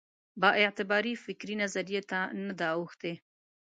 بااعتبارې 0.41 1.13
فکري 1.23 1.55
نظریې 1.63 2.01
ته 2.09 2.19
نه 2.45 2.53
ده 2.59 2.67
اوښتې. 2.77 3.13